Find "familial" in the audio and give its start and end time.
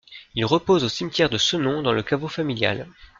2.27-2.87